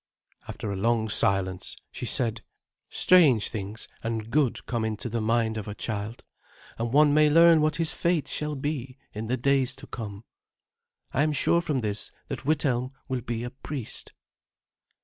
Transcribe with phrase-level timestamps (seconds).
[0.47, 2.41] After a long silence she said,
[2.89, 6.23] "Strange things and good come into the mind of a child,
[6.79, 10.23] and one may learn what his fate shall be in the days to come.
[11.13, 14.13] I am sure from this that Withelm will be a priest."